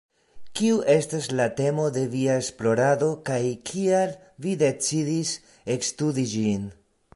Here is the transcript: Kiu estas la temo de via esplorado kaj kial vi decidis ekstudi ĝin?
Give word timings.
Kiu 0.59 0.77
estas 0.93 1.27
la 1.39 1.45
temo 1.59 1.85
de 1.97 2.05
via 2.13 2.37
esplorado 2.45 3.11
kaj 3.29 3.39
kial 3.73 4.17
vi 4.47 4.57
decidis 4.65 5.37
ekstudi 5.79 6.29
ĝin? 6.37 6.69